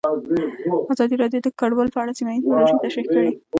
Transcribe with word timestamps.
ازادي 0.93 1.15
راډیو 1.23 1.41
د 1.45 1.47
کډوال 1.59 1.89
په 1.93 1.99
اړه 2.03 2.13
سیمه 2.19 2.31
ییزې 2.33 2.47
پروژې 2.51 2.77
تشریح 2.83 3.05
کړې. 3.13 3.29